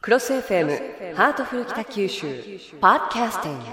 [0.00, 2.26] クロス FM ハートフル北九州
[2.80, 3.64] パーキャスティング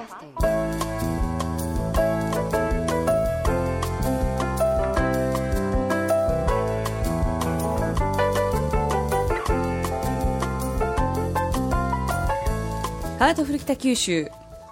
[13.19, 14.27] ハートフル北九州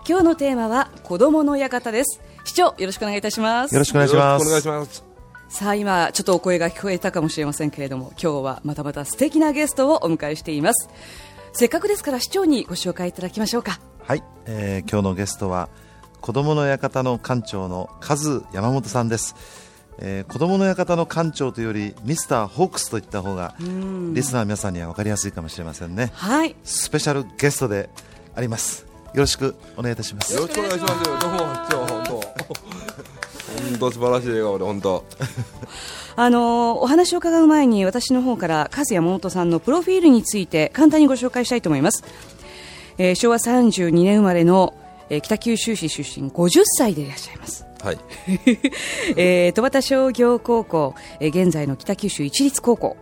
[0.07, 4.47] 今日のテーマは子供の館です市長よろしくお願いいたしますよろしくお願いします。
[4.47, 5.13] よろしくお願いします。
[5.53, 10.89] さあ今ちょっとお声が聞こえたかもしれませんけれども今日はまたまた素敵なゲストをお迎えしています
[11.53, 15.69] せっかくですから市長にご紹介いただきましょうかはい、えー今日のゲストは
[16.19, 19.35] 子供の館の館長のカズ山本さんです。
[19.99, 26.11] えー子供の館の館長というよりミスターホークスと言った方がリスナーの皆さんには分かりやすいかもしれませんね。
[26.13, 27.89] はいスペシャルゲストで
[28.35, 28.87] あります。
[29.13, 30.33] よろしくお願いいたします。
[30.33, 31.03] よろしくお願いします。
[31.03, 33.12] どうも、今日本当。
[33.69, 35.03] 本当素晴らしい笑顔で本当。
[36.15, 42.03] あのーお話を伺う前に私の方から和山本さんのプロフィールについて簡単にご紹介したいと思います、
[42.97, 44.75] えー昭和32年生まれの、
[45.09, 47.65] えー北九州市出身50歳でいらっしゃいます。
[47.83, 47.97] はい。
[49.17, 52.95] えー、戸畑商業高校、えー現在の北九州一律高校、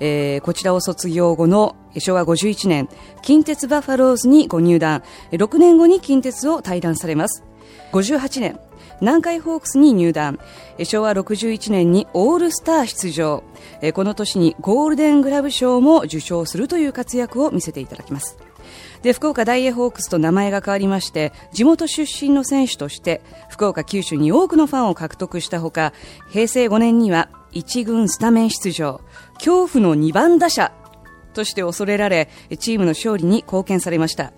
[0.00, 2.88] えーこちらを卒業後のえー昭和51年
[3.22, 5.02] 近鉄バファローズにご入団。
[5.30, 7.44] えー6年後に近鉄を退団されます
[7.94, 8.58] 58年
[9.00, 10.38] 南海ホークスに入団。
[10.82, 13.44] 昭和61年にオールスター出場。
[13.92, 18.36] この年にゴールデングラブ賞も受賞するという活躍を見せていただきます。
[19.02, 25.92] で福岡ダイエーホークスと名前が変わりまして地元出身の選手として福岡九州に多くのファンを獲得したほか
[26.30, 29.02] 平成5年には一軍スタメン出場。
[29.34, 30.72] 恐怖の2番打者
[31.34, 34.32] として恐れられチームの勝利に貢献されました。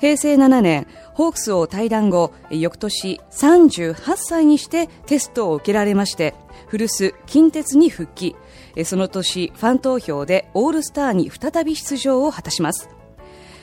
[0.00, 6.34] 平成7年ホークスを退団後翌年38歳にしてテストを受けられまして
[6.66, 8.36] 古巣近鉄に復帰。
[8.84, 12.88] その年ファン投票でオールスターに再び出場を果たします。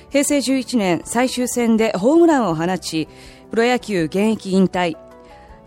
[0.09, 3.07] 平成11年最終戦でホームランを放ち
[3.49, 4.95] プロ野球現役引退。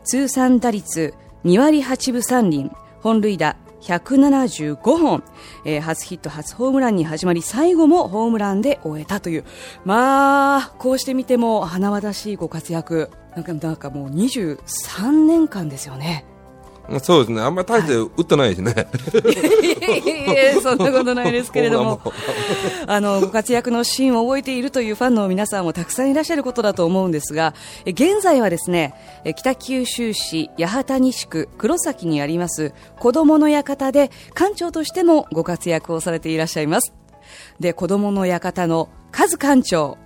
[0.04, 1.14] 通算打率
[1.44, 2.70] 2割8分3厘。
[3.00, 5.22] 本塁打175本、
[5.64, 9.44] えー初ヒット初ホームランに始まり最後もホームランで終えたという。
[9.84, 13.10] まあこうして見ても華々しいご活躍。
[13.34, 16.24] なんかなんかもう23年間ですよね。
[16.98, 17.40] そうですね。
[17.40, 18.88] あんまり大して打ってないですね。
[19.24, 22.00] いえいえそんなことないですけれども。
[22.86, 36.92] あのご活躍のシーンを覚えているというファンの皆さんもたくさんいらっしゃることだと思うんですがえ現在はですねえ北九州市八幡西区黒崎にあります子どもの館で館長としてもご活躍をされていらっしゃいます。
[37.60, 39.98] で子どもの館のカズ館長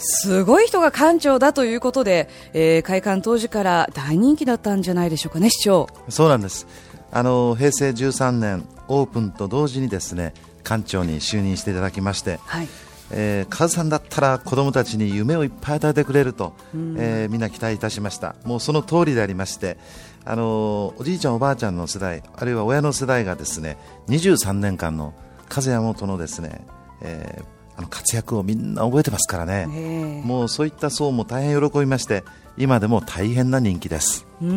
[0.00, 5.86] すごい人が館長だということで、えー開館当時から大人気だったんじゃないでしょうかね市長。
[6.08, 6.66] そうなんです。
[7.12, 10.32] あの平成13年オープンと同時にですね
[10.64, 12.68] 館長に就任していただきまして、はい。
[13.12, 16.54] えー、カズさんだったら子供たちに夢をいっぱい与えてくれると、
[16.96, 18.36] えーみんな期待いたしました。
[18.44, 19.76] もうその通りでありまして
[20.24, 23.76] あのーおじいちゃんおばあちゃんの世代あるいは親の世代がですね
[24.08, 25.12] 23年間の
[25.48, 26.64] 風山本のですね、
[27.02, 30.26] えーあの活躍をみんな覚えてますからね、ええ。
[30.26, 32.24] もうそういった層も大変喜びまして
[32.58, 34.26] 今でも大変な人気です。
[34.42, 34.48] うー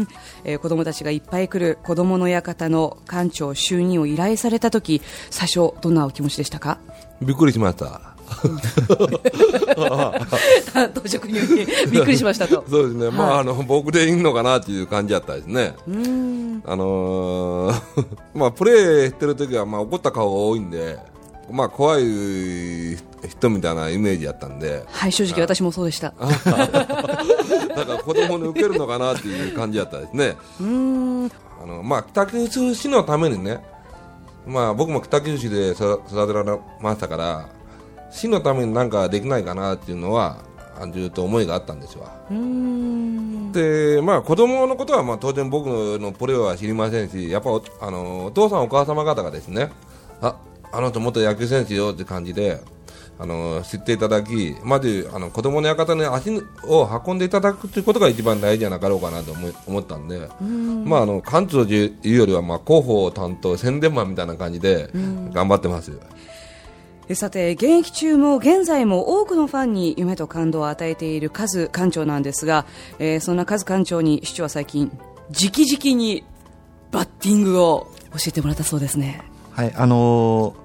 [0.00, 0.08] ん、
[0.44, 6.78] えー子供たちがいっぱい来る子供の館の館長就任を依頼された時最初どんなお気持ちでしたか？
[7.20, 8.14] びっくりしました。
[10.94, 12.64] 当直にびっくりしましたと。
[12.70, 13.10] そうですね。
[13.10, 13.40] まあ、はい。
[13.40, 15.74] あの、僕でいいのかなっていう感じだったですね。
[15.86, 16.62] うーん。
[16.64, 20.98] あのー まあ、プレーしてる時は、まあ、怒った顔が多いんで、
[21.52, 22.02] まあ、怖い
[23.28, 26.14] 人みたいなイメージやったんで、はい正直私もそうでした。
[26.18, 30.36] だから子供に受けるのかなっていう感じだったですね。
[30.60, 30.66] うー
[31.26, 31.30] ん。
[31.62, 33.60] あのまあ、北九州市のためにね、
[34.46, 37.48] まあ、僕も北九州で育育てられましたから
[38.10, 40.38] 市のために何かできないかなっていうのは
[40.80, 42.24] あずっと思いがあったんですわ。
[42.30, 43.52] うーん。
[43.52, 49.70] で、まあ、子供のことはまあ当然僕のプレーは知りませんしやっぱおあのお父さんお母様方がですね
[50.20, 50.36] あ
[50.72, 52.60] あの人元野球選手よって感じで
[53.18, 56.30] あの知っていただきまずあの子供の館に足
[56.64, 60.28] を運んでいただくということが一番大事じゃなかろうかなと思い思ったんで、
[60.84, 64.90] まあ、あの館長というよりは、まあ、広報担当宣伝マンみたいな感じで
[65.32, 65.98] 頑張ってます。
[67.08, 72.64] えさて現役中も現在も多くのファンに夢と感動を与えているカズ館長なんですが、
[72.98, 74.90] えーそんなカズ館長に市長は最近
[75.30, 76.24] 直々に
[76.90, 79.22] バッティングを教えてもらったそうですね。
[79.50, 80.61] はいあのー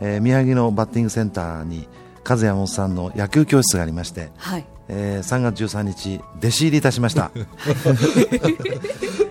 [0.00, 1.88] えー宮城のバッティングセンターに
[2.28, 4.66] 和山本さんの野球教室がありまして、はい。
[4.88, 7.30] えー3月13日弟子入りいたしました。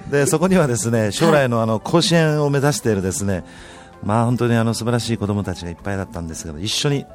[0.09, 3.43] でそこにはですね将来のあの甲子園を目指しているですね
[4.03, 7.05] まあ本当にあの素晴らしい子供たちがいっぱいだったんですけど一緒に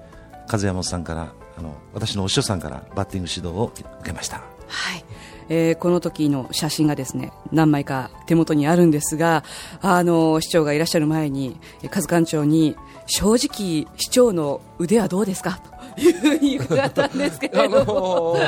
[0.51, 4.37] 和山さんからあの私のお師匠さんからバッティング指導を受けました。
[4.67, 5.05] はい
[5.51, 9.45] えー、この時の写真がですね何枚か手元にあるんですが
[9.83, 12.77] あの市長がいらっしゃる前に和館長に
[13.07, 15.61] 正直市長の腕はどうですか？
[15.97, 18.43] というふうに伺ったんですけれども、あ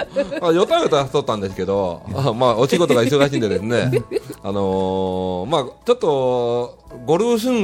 [0.47, 3.91] のー、よたよたしとったんですけど、あまあ、お仕事が忙しいんでですね、
[4.45, 7.63] あのー、まあ、ちょっとゴルフスイン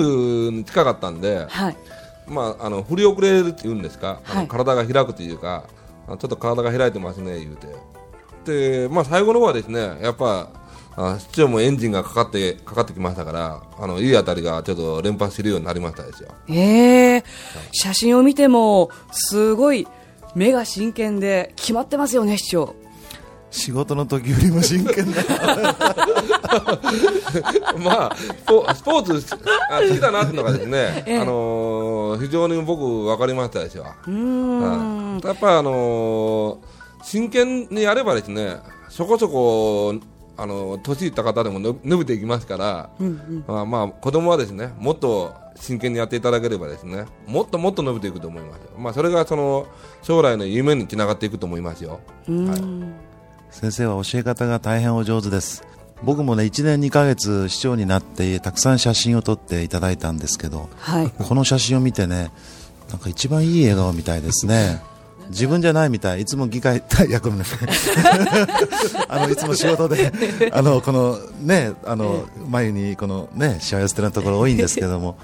[0.51, 1.77] グに近かったんで、はい、
[2.27, 5.63] まあ、あの振り遅れるっていうんですか、はい、体が開くというか、
[6.09, 7.69] ちょっと体が開いてますね、言うて。
[8.49, 10.51] で、まあ、最後の方はですね、やっぱ、
[11.01, 17.25] あ市長もエンジンがかかってかかってきましたからあのいい当たりがちょっと連発するようになりましたですよ、えー、
[17.71, 19.87] 写真を見てもすごい
[20.35, 22.75] 目が真剣で決まってますよね市長。
[23.51, 25.23] 仕事の時よりも真剣だ。
[27.79, 33.87] まあスポーツ好きだなっていうのがですね、ええ、あのー、非常に僕分かりましたですよ。
[34.07, 35.21] うん。
[35.25, 36.59] やっぱりあのー、
[37.09, 38.57] 真剣にやればですね
[38.91, 39.99] そこそこ
[40.37, 49.67] あの年いった方でも伸びていきますから、うんうん、まあ、まあ子供はですねもっと真剣にやっていただければですねもっともっと伸びていくと思いますまあ、それがその
[50.03, 55.65] 将来の夢につながっていくと思いますよ、はい、先生は教え方が大変お上手です。
[56.05, 62.31] 僕もね1年2ヶ月市長になってたくさん写真を撮っていただいたんですけど、はい、この写真を見てね
[62.89, 64.81] なんか一番いい笑顔みたいですね
[65.29, 67.69] 自分じゃないみたい、いつも議会、いや、ごめんなさい、
[69.09, 70.13] あのいつも仕事で、
[70.53, 75.19] あのこのね、あの眉にこのね、しわ寄せてるところ多いんですけども、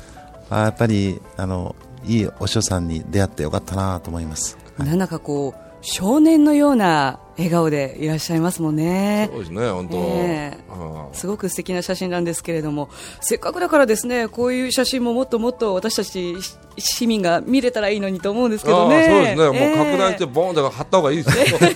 [0.50, 1.74] あやっぱりあの
[2.06, 4.58] いいお師匠さんに出会ってよかったなと思います。
[4.78, 9.28] なんだかこう少年のような笑顔でいらっしゃいますもんね。
[9.30, 12.88] そうですね、本当、えー、すごく素敵な写真なんですけれども、
[13.20, 16.36] せっかくだからですね、こういう写真ももっともっと私たち
[16.78, 19.04] 市民が見れたらいいのにと思うんですけどね。
[19.04, 21.58] そうですね、もう拡大してボーンと貼った方がいいですよ。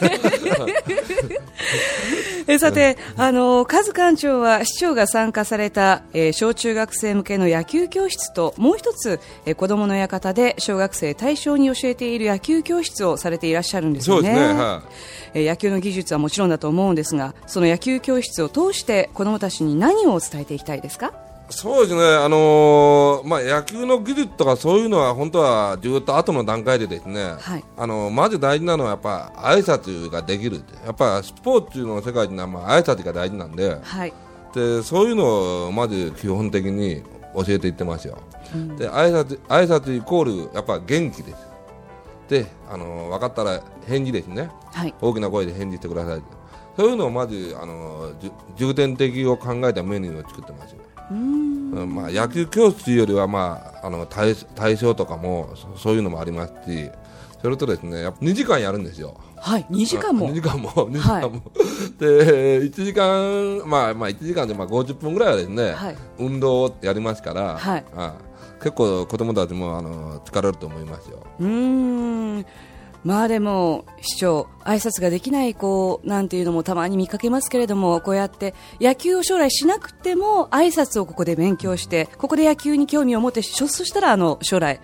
[2.51, 14.31] えさて、あのカズ館長は市長が参加された、えー、小中学生向けの野球教室ともう一つ、えー、子供の館で小学生対象に教えている野球教室をされていらっしゃるんですよね。
[14.31, 14.83] そうですね、は
[15.35, 21.28] い、えー、野球の技術はもちろんだと思うんですが、その野球教室を通して子供たちに何を伝えていきたいですか？
[21.51, 33.79] そうですね、あのー、まあ、野球の技術とかそういうのは本当はずっと後の段階でですね、はい、あのまず大事なのはやっぱ挨拶ができるやっぱスポーツの世界にはまあ挨拶が大事なんで。
[33.83, 34.13] はい、
[34.55, 37.03] でそういうのをまず基本的に
[37.35, 38.19] 教えていってますよ、
[38.55, 41.49] うん、で挨拶挨拶イコールやっぱ元気です。
[42.29, 46.23] で、あのー、分かったら返事ですね、はい、大きな声で返事してください。
[46.77, 50.79] そういうのをまず、あのー、重点的を考えたメニューを作ってますよ
[51.11, 56.91] うんまあ、野球教室よりは、まあ、あの対対象とかもそういうのもありますし
[57.41, 59.19] それとですねやっぱ2時間やるんですよ。
[59.37, 60.29] はい、2時間も。
[60.29, 61.29] 2時間も、2時間も。
[61.29, 61.41] はい、
[61.99, 68.17] で、1時間、まあ、まあ、1時間でまあ50分ぐらいはですね、はい、運動をやりますから、はい、あ
[68.61, 71.25] 結構子供たちもあの疲れると思いますよ。
[71.39, 72.45] うん。
[73.05, 84.81] まあでも市長挨拶ができない子なんていうのもたまに見かけますけれどもこうやって野球を将来しなくても挨拶をここで勉強してここで野球に興味を持ってそしたらあの将来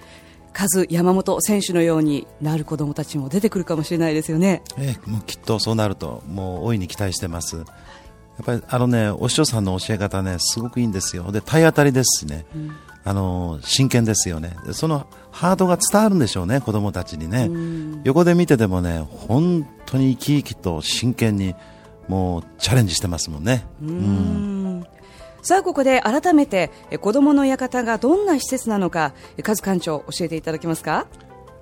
[0.52, 4.62] カズ山本選手のようになる子どもたちも出てくるかもしれないですよね。
[4.78, 7.56] ええ、もうきっとそうなるともう大いに期待してます。
[7.56, 11.32] やっぱりあのねお師匠さんの教え方ねすごくいいんですよ。
[11.32, 12.46] で体当たりですしね。
[12.54, 17.50] うんあの真剣ですよね、そのハートが伝わるんでしょうね、子供たちにね、
[18.04, 21.54] 横で見ててもね、本当に生き生きと真剣に
[22.08, 23.66] もうチャレンジしてますもんね。
[23.82, 24.86] うん。
[25.42, 26.70] さあここで改めて
[27.02, 31.06] 子どもの館がどんな施設なのかカズ館長教えていただけますか？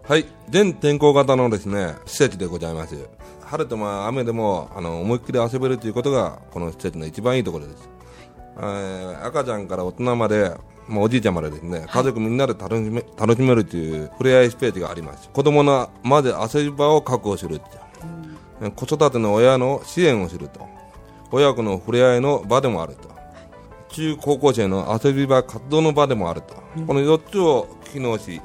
[0.04, 0.26] はい。
[0.48, 2.96] 全天候型のですね施設でございます。
[3.40, 7.88] 晴れても雨でもあの思いっきり遊べるということがこの施設の一番いいところです、
[8.56, 10.52] はい、赤ちゃんから大人まで
[10.88, 17.60] まあ、おじいちゃんまでですね、家族みんなで楽しめ楽しめるという触れ合いスペースがあります子供のまで遊び場を確保する
[18.60, 20.68] うん、子育ての親の支援をすると
[21.32, 23.10] 親子の触れ合いの場でもあると
[23.88, 28.40] 中高校生の遊び場活動の場でもあると、うん、この4つを機能し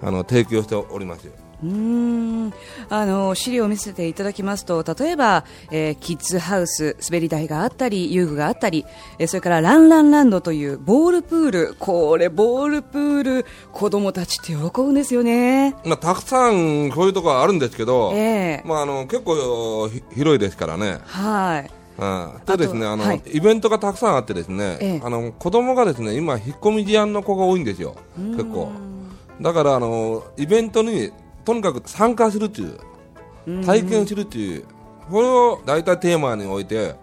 [0.00, 1.28] あの提供しております
[1.62, 2.52] うん。
[2.88, 8.86] あの資料を見せていただきますと例えば、えー、キッズハウス滑り台があったり遊具があったり、
[9.18, 11.76] えー、それからランランランドというボールプール。
[11.78, 20.98] これボールプール子供たちって喜ぶんですよね、まあ、たくさんこういうところあるんですけど、えーまあ、あの結構広いですからね。
[21.04, 21.70] はい。
[21.98, 27.96] うん、でですねあの、はい、イベントがたくさんあってですね、ええ、あの子供がですね今引っ込み思案の子が多いんですよ。
[28.16, 28.70] 結構。
[29.40, 31.10] だからあのイベントに
[31.48, 34.66] とにかく参加するという体験するという
[35.10, 36.94] これを大体テーマに置いて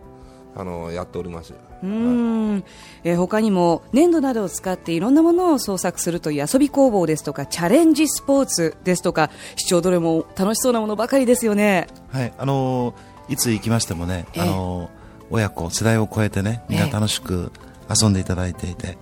[0.56, 1.56] あのやっております。
[1.82, 2.64] うん、
[3.04, 11.88] えー他にも粘土などを使っていろんなものを創作するという遊び工房ですとかチャレンジスポーツですとか視聴どれも楽しそうなものばかりですよね。
[12.12, 14.44] はい、あのーいつ行きましてもね、ええ。
[14.44, 14.90] あのー
[15.32, 17.52] 親子世代を超えてねみんな楽しく
[17.90, 18.96] 遊んでいただいていて、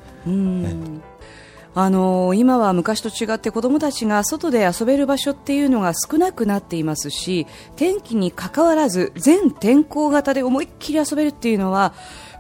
[1.76, 11.94] あのー今は昔と違って子どもたちが外で遊べる場所っていうのが少なくなっていますし天気に関わらず全天候型で思いっきり遊べるっていうのは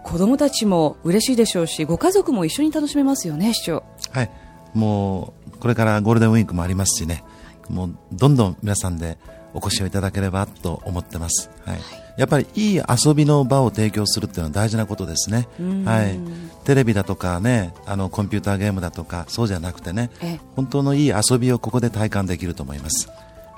[0.03, 3.83] 子どもたちも嬉しいでしょうしご家族も一緒に楽しめますよね市長。
[4.11, 4.31] はい、
[4.73, 7.23] もうこれからゴールデンウィークもありますしね。
[7.69, 9.17] もうどんどん皆さんで
[9.53, 11.79] お越しをいただければと思ってます、はい、
[12.17, 15.47] やっぱりいい遊びの場を提供するっていうのは大事なことですね、
[15.85, 16.19] はい、
[16.65, 23.09] テレビだとかねあのコンピューターゲームだとかそうじゃなくてねええ本当のいい遊びをここで体感できると思います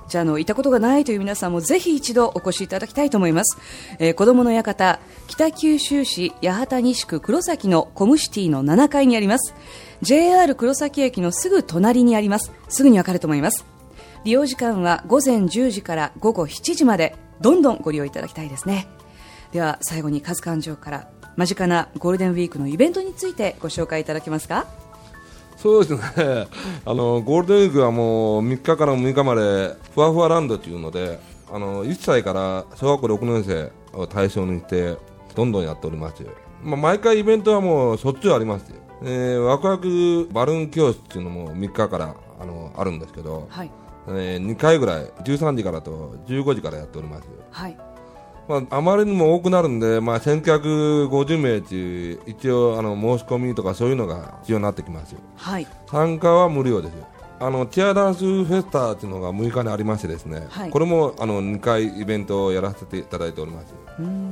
[0.08, 3.58] じゃあ、あの、行ったことがないという皆さんもぜひ一度お越しいただきたいと思います。
[4.00, 9.56] えー子供の館、北九州市八幡西区黒崎のコムシティの7階にあります。
[10.02, 12.52] JR 黒崎駅のすぐ隣にあります。
[12.70, 13.75] すぐにわかると思います。
[14.26, 18.88] 利用時間は午前10時から午後7時まで、どんどんご利用いただきたいですね。
[19.52, 24.66] では、最後にカズ館長から、間近なゴールデンウィークのイベントについてご紹介いただけますか？
[25.58, 26.48] そうですね。
[26.86, 31.20] あのゴールデンウィークはもう3日から6日までふわふわランドというので
[31.54, 34.98] あの1歳から小学校6年生を対象にして
[35.36, 36.24] どんどんやっております、
[36.64, 38.66] まあ、毎回イベントはもうしょっちゅうあります、
[39.04, 43.72] えー、ワクワクバルーン教室っていうのも3日からあのあるんですけど、はい。
[44.08, 47.28] えー2回ぐらい13時からと15時からやっております。
[47.52, 47.78] はい。
[48.48, 55.16] まあ、あまりにも多くなるんで、まあ、1950名という一応あの申し込みとかそういうのが必要になってきます。
[55.36, 55.68] はい。
[55.90, 56.94] 参加は無料です
[57.40, 60.70] あのチアダンスフェスタっていうのが6日にありましてですね、はい。
[60.70, 63.62] これもあの2回イベントをやらせていただいておりま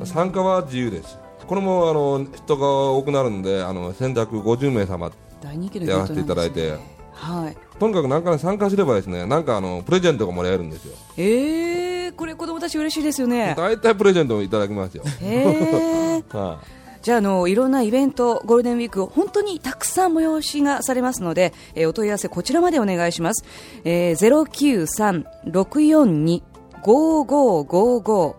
[0.03, 0.13] す。
[0.13, 1.17] 参加は自由です。
[1.47, 6.75] これもあの人が多くなるんであの先着50名様でやらせていただいて
[7.13, 7.57] はい。
[7.79, 10.95] とにかくなんかね参加すればですねなんかあのプレゼントがもらえるんですよ。
[11.17, 13.53] えー、これ子供たち嬉しいですよね。
[13.57, 16.27] 大体プレゼントをいただきますよ、へー。
[16.37, 16.83] はい。
[17.03, 23.43] じゃああのいろんなイベントゴールデンウィーク本当にたくさん催しがされますので、えーお問い合わせこちらまでお願いします、
[23.83, 28.35] えー、093-642-5555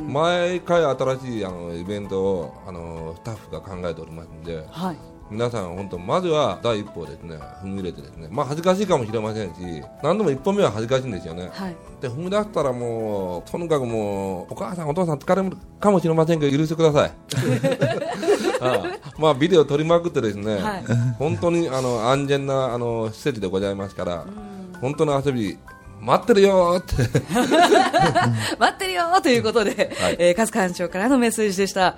[0.07, 5.15] 毎回新しいあのイベントをあのスタッフが考えておりますんではい。
[5.31, 11.75] 皆さん本当まずは第一歩をですね踏み入れてですねまあ恥ずかしいかもしれませんし何でも一歩目は恥ずかしいんですよね、はい。
[11.99, 17.11] で踏み出したらもうとにかくもうお母さんお父さん疲れるかもしれませんけど許してください。
[18.61, 18.83] ああ
[19.17, 20.83] まあビデオ撮りまくってですね、はい。
[21.17, 24.25] 本当にあの安全なあの施設でございますから
[24.79, 25.57] 本当の遊び
[26.05, 26.79] 待ってるよー。
[26.79, 26.95] っ て
[28.59, 30.15] 待ってるよということで、はい。
[30.19, 31.97] えー、カズ館長からのメッセージでした。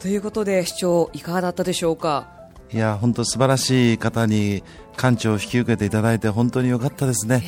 [0.00, 2.28] ということで市長いかがだったでしょうか？
[2.72, 4.64] いや本当素晴らしい方に
[4.96, 7.44] 館長を引き受けていただいて本当に良かったですね、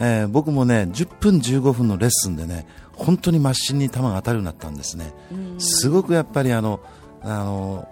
[0.00, 0.28] えー。
[0.28, 5.12] 僕もね10分15分のレッスンでね本当にマシンに球が当たるようになったんですね。
[5.58, 6.80] すごくやっぱりあの
[7.22, 7.86] あの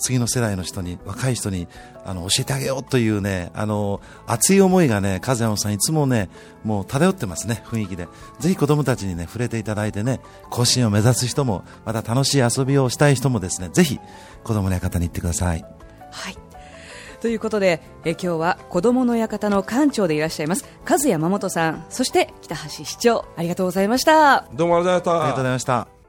[0.00, 1.68] 次の世代の人に若い人に
[2.04, 6.28] あの教えてあげようというねあの熱い思いがね風山さんいつもね
[6.64, 8.08] もう漂ってますね雰囲気で。
[8.38, 13.98] ぜひ子供たちにね触れていただいてね甲子園を目指す人もまた楽しい遊びをしたい人もですねぜひ
[14.42, 15.64] 子供の館に行ってください。
[16.10, 16.36] はい。
[17.20, 24.48] ということで、えー今日は子どもの館の館長でいらっしゃいます和山本さんそして北橋市長ありがとうございました。
[24.54, 25.24] どうもありがとうございました。
[25.24, 25.99] ありがとうございました